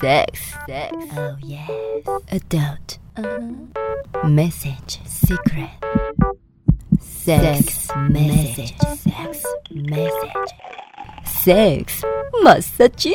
[0.00, 0.26] Sex,
[0.66, 1.68] sex, oh yes.
[2.30, 4.28] Adult, uh-huh.
[4.28, 5.70] Message, secret.
[7.00, 10.50] Sex, message, sex, message.
[11.24, 11.84] Sex,
[12.44, 13.12] massage.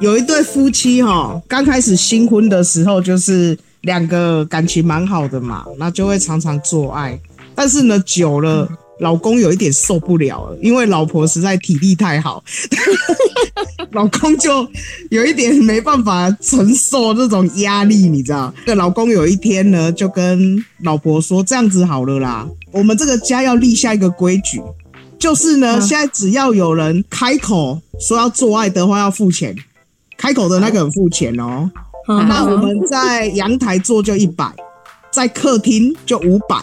[0.00, 7.20] 有一对夫妻哈，刚开始新婚的时候，就是两个感情蛮好的嘛，那就会常常做爱。
[7.54, 8.68] 但是呢，久了。
[9.00, 12.44] 老公有一点受不了了，因为老婆实在体力太好，
[13.92, 14.66] 老公就
[15.10, 18.52] 有一点没办法承受这种压力，你知道？
[18.66, 24.60] 这老公有一天呢，就跟老婆说：“这样子好了啦，我们这个家要立下一个规矩，
[25.18, 29.56] 就是呢，嗯、现在只要有人开口说要做爱的话，要付钱，
[30.18, 31.70] 开口的那个人付钱哦。
[32.08, 34.52] 嗯、那我们在阳台做就一百，
[35.10, 36.62] 在客厅就五百。”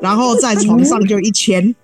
[0.00, 1.74] 然后在床上就一千，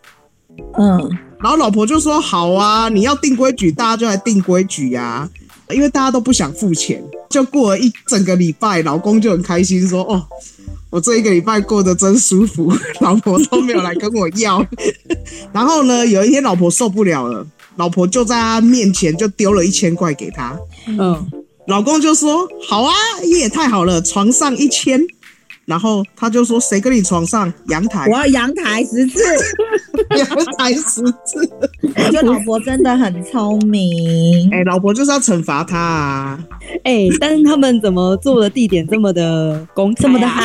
[0.78, 5.28] 嗯，然后老婆就说：“好啊，你要定规矩，大家就来定规矩呀。”
[5.70, 10.22] 因为大家都不想付钱，就过了一整个礼拜，老公就很开心说：“哦，
[10.90, 14.62] 我这一个礼拜过得真舒服， 老婆都没有来跟我要。
[15.50, 20.54] ”然后呢，有一天老婆受不了了，老婆就在他面前就丢了一千块给他，
[20.86, 21.26] 嗯，
[21.68, 22.92] 老公就说：“好啊，
[23.24, 25.00] 也太好了，床上一千。”
[25.64, 28.08] 然后他就说：“谁跟你床上阳台？
[28.10, 29.22] 我要阳台十字，
[30.18, 30.26] 阳
[30.58, 31.50] 台十字。
[31.82, 34.50] 我觉得老婆真的很聪明。
[34.52, 36.44] 哎、欸，老婆就是要惩罚他啊！
[36.84, 40.44] 哎、欸，但是他们怎么做的地点这么的公这么的嗨？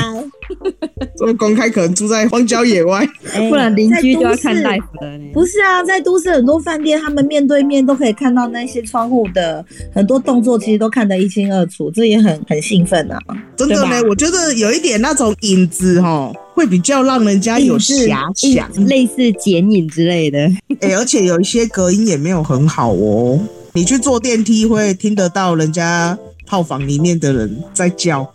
[1.17, 5.19] 这么公开，可能住在荒郊野外，欸、不然邻居就要看大夫了。
[5.33, 13.19] 不是啊，在都市很多饭店，他们面对面都可以看到那些窗户的很多动作，其实都看得一清二楚，这也很很兴奋啊！
[13.55, 20.39] 真的呢，我觉得有一点那种影子哈，会比较让人家有遐想，类似剪影之类的。
[20.81, 23.39] 哎、欸，而且有一些隔音也没有很好哦，
[23.73, 26.17] 你去坐电梯会听得到人家
[26.47, 28.27] 套房里面的人在叫。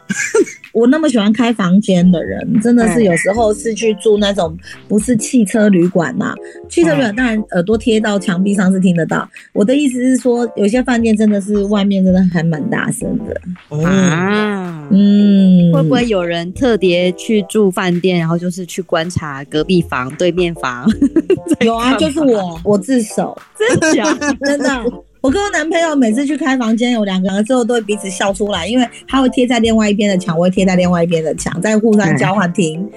[0.73, 4.57] 我那么喜欢开房间的人，真的是有时候是去住那种
[4.89, 6.35] 不是汽车旅馆呐。
[6.67, 9.29] 汽车旅馆当然耳朵贴到墙壁上是听得到。
[9.53, 14.89] 我的意思是说，有些饭店真的是外面真的还蛮大声的啊。
[14.91, 20.91] 嗯，会不会有人特别去住饭店，然后就是去观察隔壁房、对面房？
[21.61, 24.15] 有啊，就是我，我自首，真的假？
[24.43, 24.83] 真的。
[25.23, 32.91] 我跟我男朋友每次去开房间，有两个人之后都会彼此笑出来，因为他会贴在另外一边的墙，我会贴在另外一边的墙，在互相交换听，嗯、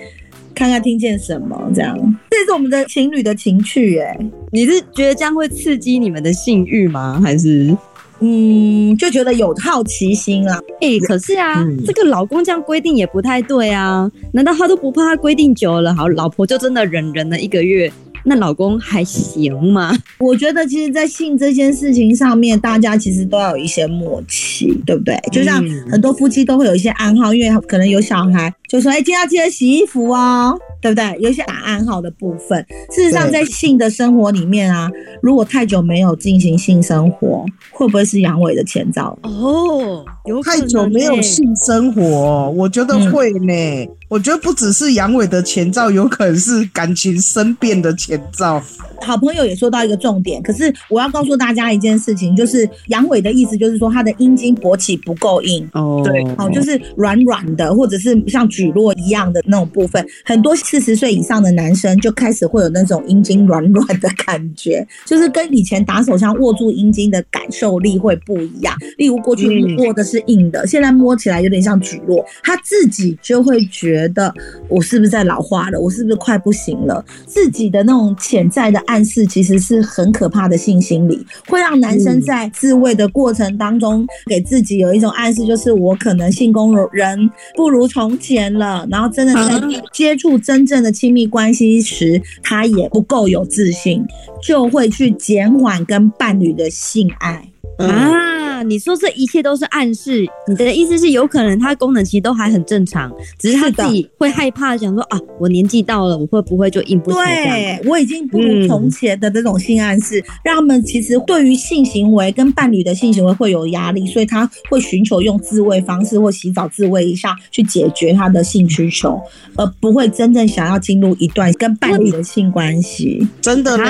[0.56, 1.96] 看看听见什么这样。
[2.32, 7.22] 这是我们的情侣的情趣哎、欸，你是觉得这样会刺激你们的性欲吗？
[7.24, 7.78] 还是
[8.22, 10.60] 嗯，就觉得有好奇心啦？
[10.82, 17.92] 哎、欸，可是啊，嗯、这个老公这样规定也不太对啊，难道他都不怕他规定久了，好，老婆就真的忍忍了一个月？
[18.26, 19.96] 那老公还行吗？
[20.20, 25.16] 我觉得，其实，在性这件事情上面，大家其实都要有一些默契，对不对？
[25.32, 31.18] 就像很多夫妻都会有一些暗号，因为可能有小孩，就说：“哎，今天要记得洗衣服哦。”对不对？
[31.20, 32.64] 有一些打暗号的部分。
[32.92, 34.88] 事实上，在性的生活里面啊，
[35.20, 39.18] 如果太久没有进行性生活，会不会是阳痿的前兆？
[39.24, 43.52] 哦，有太久没有性生活，我觉得会呢。
[43.54, 48.64] 嗯、我觉得不只是阳痿的前兆，有可能是感情生变的前兆。
[49.02, 60.04] 好朋友也说到一个重点，可是我要告诉大家一件事情，就是阳痿的意思就是说他的阴茎勃起不够硬哦，对，好，就是软软的，或者是像举落一样的那种部分。
[60.24, 68.74] 很多四十岁以上的男生就开始会有那种阴茎软软的感觉，就是跟以前打手枪握住阴茎的感受力会不一样。
[68.98, 74.34] 例如过去握的是硬的，现在摸起来有点像举落，他自己就会觉得
[74.70, 75.80] 我是不是在老化了？
[75.80, 77.04] 我是不是快不行了？
[77.26, 78.82] 自己的那种潜在的。
[78.86, 88.88] 暗示其实是很可怕的性心理，会让男生在自慰的过程当中给自己有一种暗示，就是我可能性功能不如从前了。
[88.92, 94.06] 然后真的在接触真正的亲密关系时，他也不够有自信，
[94.42, 98.64] 就会去减缓跟伴侣的性爱啊。
[98.64, 107.80] 你说这一切都是暗示，你的意思是有可能他功能其实都还很正常，只是他自己会害怕，想说啊，我年纪到了，我会不会就硬不起来？
[107.84, 119.20] 对，我已经不如从前的这种性暗示，嗯、让他们其实对于性行为跟伴侣的性行为会有压力，所以他会寻求用自慰方式或洗澡自慰一下去解决他的性需求，
[119.58, 123.28] 而不会真正想要进入一段跟伴侣的性关系。
[123.42, 123.84] 真的呢，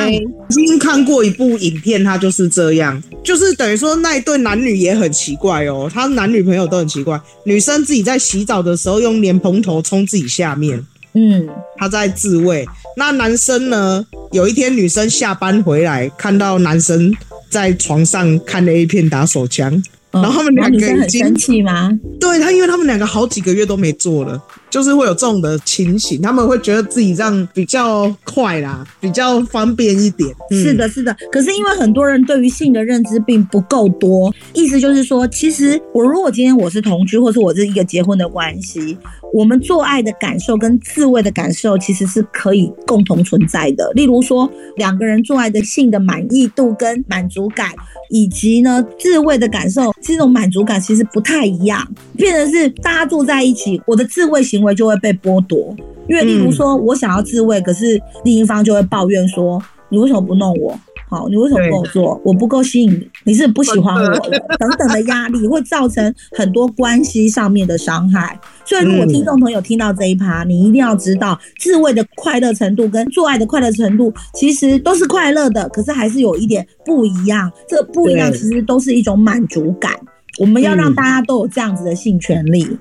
[0.50, 4.56] 曾经看过一部影片，他就是这样，就是等于说那一对男。
[4.56, 7.20] 男女也很奇怪哦，他男女朋友都很奇怪。
[7.44, 10.82] 女生自己在洗澡的时候用莲蓬头冲自己下面，
[11.14, 11.46] 嗯，
[11.76, 12.66] 他在自慰。
[12.96, 14.08] 那男生呢？
[14.32, 17.14] 有一天女生下班回来，看到男生
[17.50, 19.84] 在床上看 A 片打手枪。
[20.22, 21.92] 然后他们两个已经很生气吗？
[22.20, 30.34] 对他，因为他们两个好几个月都没做了，就是会有这种的情形，他们会觉得自己这样比较快啦，比较方便一点。
[30.52, 31.16] 嗯、是的，是的。
[31.32, 38.98] 可是因为很多人对于性的认知并不够多，意思就是说，其实我如果今天我是同居，或是我是一个结婚的关系，
[39.36, 43.92] 我们做爱的感受跟自慰的感受其实是可以共同存在的。
[43.94, 47.72] 例如说，两个人做爱的性的满意度跟满足感。
[48.12, 51.86] 以及呢，自慰的感受，这种满足感其实不太一样，
[52.16, 55.76] 变成是大家住在一起，我的自慰行为就会被剥夺。
[56.08, 59.60] 因为例如说我想要自慰，可是另一方就会抱怨说，
[59.90, 60.80] 你为什么不弄我？
[61.16, 62.22] 好，你为什么不跟我做？
[62.26, 68.38] 我不够吸引你，你是不喜欢我的，等等的压力会造成很多关系上面的伤害。
[68.66, 77.50] 所以，如果听众朋友听到这一趴，你一定要知道，自慰的快乐程度跟做爱的快乐程度其实都是快乐的，可是还是有一点不一样。
[77.70, 79.94] 这不一样其实都是一种满足感。
[80.38, 82.78] 我们要让大家都有这样子的性权利。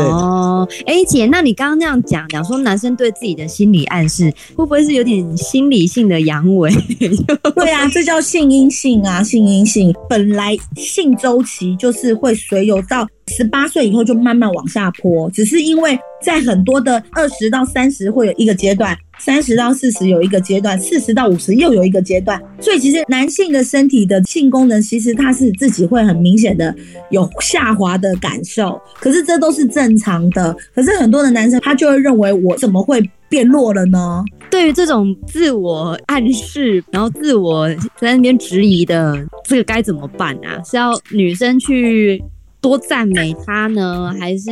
[0.00, 6.72] 哦，哎、欸，姐，那你刚刚那样讲讲说，男生对自己的心理暗示，会不会是有点心理性的阳痿？
[7.54, 9.94] 对啊，这叫性阴性啊，性阴性。
[10.08, 13.06] 本来性周期就是会随有到。
[13.28, 26.74] 十八岁以后就慢慢往下坡，只是因为在很多的二十到三十会有一个阶段，三十到四十有一个阶段，四十到五十又有一个阶段，所以其实男性的身体的性功能其实他是自己会很明显的
[27.10, 30.54] 有下滑的感受，可是这都是正常的。
[30.74, 34.22] 可是很多的男生他就会认为我怎么会变弱了呢？
[34.50, 37.68] 对于这种自我暗示，然后自我
[37.98, 40.62] 在那边质疑的，这个该怎么办啊？
[40.62, 42.22] 是要女生去？
[42.64, 44.50] 多赞美他呢，还是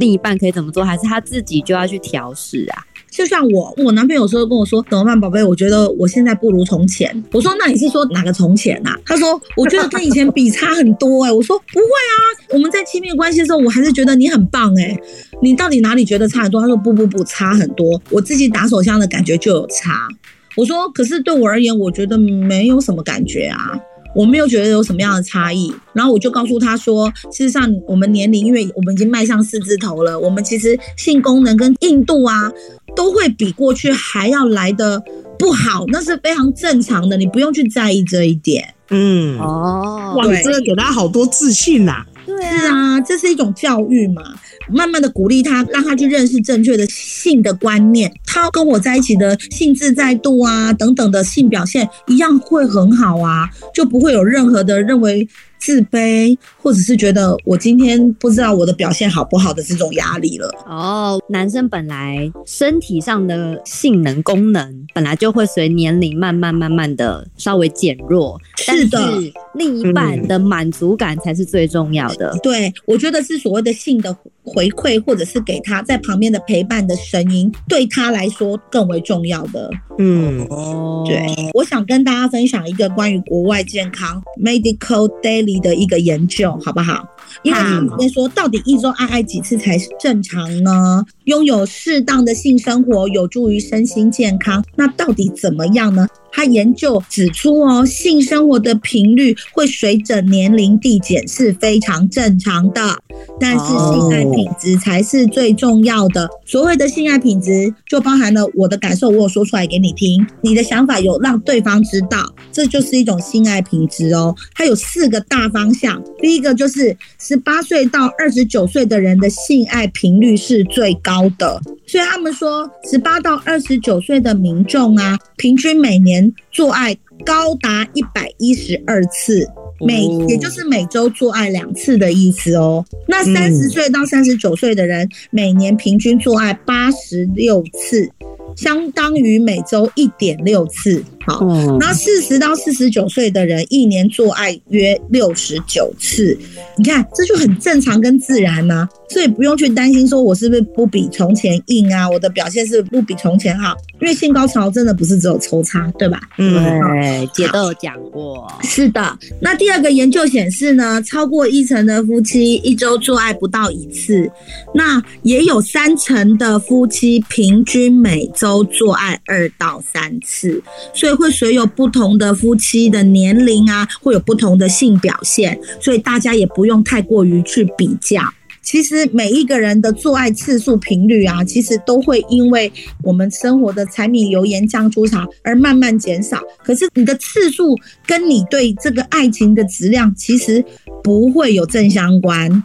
[0.00, 0.84] 另一半可以怎么做？
[0.84, 2.82] 还是他自己就要去调试啊？
[3.08, 5.42] 就像我，我男朋友有时候跟我说：“怎么办，宝贝？
[5.44, 12.18] 我觉得我现在不如从前。”我说：“那你是说哪个从前啊？”他说：“我觉得跟以前比差很多。”哎，我说：“不会啊，
[12.50, 14.74] 我们在亲密关系的时候，我还是觉得你很棒。
[14.76, 14.98] 哎，
[15.40, 18.00] 你到底哪里觉得差很多？”他说：“不不不，差很多。
[18.10, 20.08] 我自己打手枪的感觉就有差。”
[20.56, 23.78] 我说：“可是对我而言，我觉得没有什么感觉啊。”
[24.14, 32.50] 我没有觉得有什么样的差异，然后我就告诉他说，事实上我们年龄，因为我们已经迈向四字头了，我们其实性功能跟硬度啊，
[32.96, 35.02] 都会比过去还要来的
[35.38, 38.74] 不好，那是非常正常的，你不用去在意这一点。
[38.90, 42.04] 嗯，哦，哇，你真的给他好多自信呐。
[42.26, 44.22] 对啊，这是一种教育嘛。
[44.68, 48.12] 慢慢的鼓励他，让他去认识正确的性的观念。
[48.32, 55.26] 他跟我在一起的性自在度啊，等等的性表现一样会很好啊，就不会有任何的认为
[55.58, 60.48] 自卑，或者是觉得我今天不知道我的表现好不好的这种压力了。
[60.66, 72.32] 哦，男生本来身体上的性能功能本来就会随年龄慢慢慢慢的稍微减弱，是的，是另一半的满足感才是最重要的。
[72.42, 79.70] 对，我觉得是所谓的性的回馈，或者是给他在旁边的陪伴的声音，对他来来说更为重要的。
[80.02, 87.06] 嗯，哦，对，我想跟大家分享一个关于国外健康 Medical Daily 的一个研究，好不好？
[87.42, 91.04] 因为他们说，到底一周爱爱几次才是正常呢？
[91.24, 96.08] 拥有适当的性生活有助于身心健康，那到底怎么样呢？
[96.32, 102.96] 他研究指出哦，性生活的频率会随着年龄递减是非常正常的，
[103.38, 106.28] 但是性爱品质才是最重要的。
[106.46, 114.34] 所谓的性爱品质，就包含了我的感受，我有说出来给你听，你的想法有让对方知道，这就是一种性爱品质哦。
[114.54, 126.32] 它有四个大方向，第一个就是十八岁到二十九岁的人的性爱频率是最高的，所以他们说十八到二十九岁的民众啊，平均每年。
[126.52, 129.46] 做爱高达一百一十二次，
[129.86, 132.84] 每也就是每周做爱两次的意思哦。
[133.06, 138.10] 那三十岁到三十九岁的人，每年平均做爱八十六次，
[138.56, 141.04] 相当于每周一点六次。
[141.30, 146.36] 好，那四十到四十九岁的人，一年做爱约六十九次。
[146.76, 153.74] 你看，这就很正常跟自然呐、啊，所以不用去担心说我是不是不比从前硬啊，我的表现是不比从前好。
[154.00, 156.18] 因为性高潮真的不是只有抽插，对吧？
[156.38, 158.50] 嗯，对，姐都有讲过。
[158.62, 164.30] 是的，那第二个研究显示呢，超过一成的夫妻一周做爱不到一次，
[164.74, 170.62] 那也有三成的夫妻平均每周做爱二到三次，
[170.94, 178.22] 所以会随有不同的夫妻的年龄啊，会有不同的性表现，所以大家也不用太过于去比较。
[178.62, 182.70] 其实每一个人的做爱次数频率啊，其实都会因为
[183.02, 186.40] 我们生活的柴米油盐酱醋茶而慢慢减少。
[186.62, 187.74] 可是你的次数
[188.06, 190.64] 跟你对这个爱情的质量其实
[191.02, 192.62] 不会有正相关。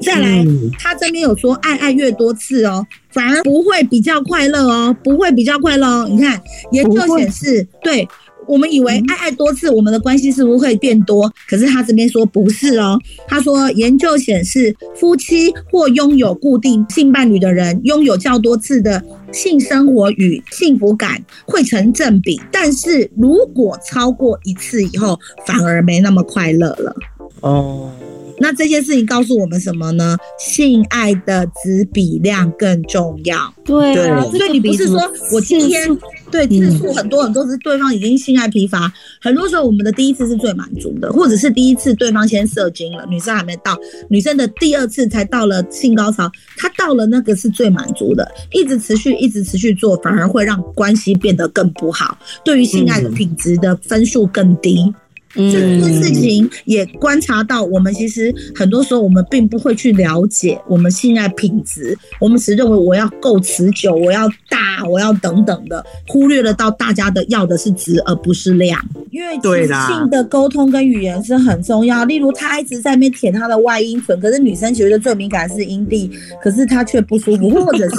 [0.00, 0.44] 再来，
[0.78, 6.06] 他这边有说爱爱越多次哦，反而不会比较快乐哦，不会比较快乐哦。
[6.10, 6.40] 你看
[6.72, 8.06] 研究显示，对。
[8.48, 11.28] 我们以为爱爱多次，我们的关系是不是会变多？
[11.48, 12.96] 可是他这边说不是哦。
[13.26, 22.40] 他说研究显示，夫妻或拥有固定性伴侣的人，拥有较多次的性生活与幸福感会成正比。
[22.52, 26.94] 但是如果超过一次以后，反而没那么快乐了。
[27.40, 27.90] 哦。
[28.38, 30.16] 那这件事情告诉我们什么呢？
[30.38, 33.52] 性爱的质比量更重要。
[33.64, 35.00] 对啊，所以你不是说
[35.32, 35.88] 我今天
[36.30, 38.92] 对次数很多很多，是对方已经性爱疲乏。
[39.20, 43.76] 很多时候我们的第一次是最满足的，或者是第一次对方先射精了，女生还没到，
[44.08, 54.94] 女生的第二次才到了性高潮，她到了那个是最满足的，一直持续一直持续做，反而会让关系变得更不好，对于性爱的品质的分数更低。
[55.36, 68.80] 这件事情也观察到，我们其实很多时候我们并不会去了解我们性爱品质，我们只认为我要够持久，我要大，我要等等的，忽略了到大家的要的是值而不是量。
[69.10, 72.04] 因为性的沟通跟语言是很重要。
[72.04, 76.10] 例如他一直在那边舔他的外阴唇，可是女生觉得最敏感是阴蒂，
[76.42, 77.96] 可是他却不舒服，或者是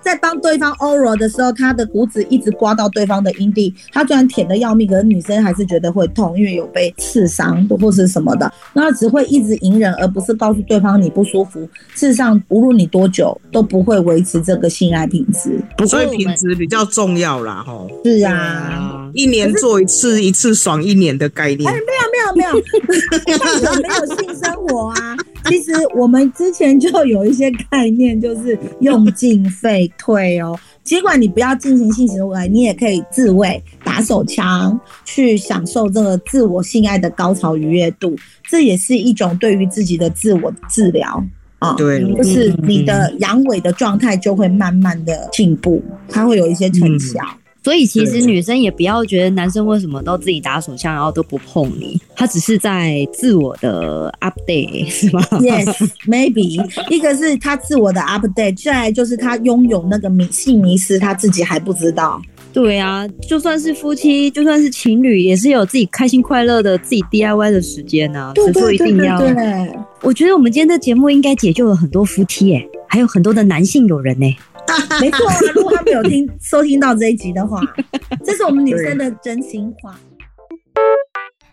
[0.00, 6.68] 在帮对方 oral 的时候，他的骨子一直刮到对方的阴蒂，他虽然舔的要命，可是女生还是觉得会痛，因为有。
[6.74, 11.60] 被刺伤或是什么的，那只会一直隐忍，而不是告诉对方你不舒服。
[11.94, 17.88] 事实上，无论你多久都不会维持这个性爱品质，所以品质比较重要啦，吼。
[18.04, 21.70] 是啊，一年做一次，一次爽一年的概念。
[21.70, 25.16] 哎，没有没有没有，没有性生活啊。
[25.46, 30.58] 其实我们之前就有一些概念，就是用进废退哦。
[30.84, 38.14] 尽管你不要进行性行为，你也可以自慰、打手枪，去享受这个自我性爱的高潮愉悦度。
[38.48, 41.24] 这也是一种对于自己的自我治疗
[41.58, 41.74] 啊。
[41.74, 47.20] 对，就是你的阳痿的状态就会慢慢的进步，它会有一些成效。
[47.24, 62.20] 嗯所以其实女生也不要觉得男生为什么都自己打手枪，然后都不碰你，他只是在自我的 update 是吗？Yes，maybe 一个是他自我的 update，再来就是他拥有那个迷性迷失，他自己还不知道。
[62.52, 68.32] 对啊，就算是夫妻，就算是情侣，也是有自己开心快乐的自己 DIY 的时间呢、啊。
[68.34, 69.78] 对对对对对，对。
[70.02, 74.36] 我觉得我们今天的节目应该解救了很多夫妻耶，还有很多的男性友人呢。
[75.00, 77.60] 没错啊，如果他没有听收听到这一集的话，
[78.24, 79.94] 这是我们女生的真心话。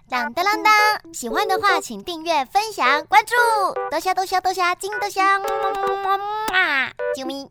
[0.09, 0.73] 当当当当，
[1.13, 3.33] 喜欢的话请订阅、分享、关注，
[3.89, 6.23] 多虾多虾多虾，金多虾，么么么么
[6.53, 6.91] 啊！
[7.15, 7.47] 啾咪。